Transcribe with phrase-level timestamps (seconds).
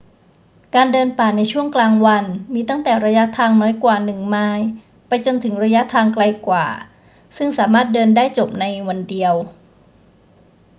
[0.75, 4.67] การเดินป่าในช่วงกลางวันมีตั้งแต่ระยะทางน้อยกว่าหนึ่งไมล์
[5.07, 6.65] ไปจนถึงระยะทางไกลกว่า
[7.37, 9.33] ซึ่งสามารถเดินได้จบได้ในวันเดียว